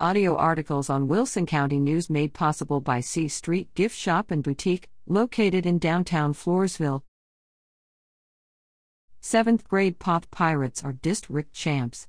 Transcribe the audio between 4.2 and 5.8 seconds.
and Boutique, located in